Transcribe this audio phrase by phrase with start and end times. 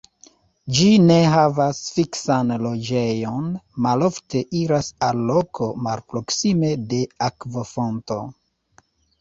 [0.77, 3.51] Ĝi ne havas fiksan loĝejon,
[3.87, 8.23] malofte iras al loko malproksime de akvofonto.